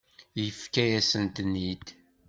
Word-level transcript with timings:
Yefka-yasent-ten-id. 0.43 1.85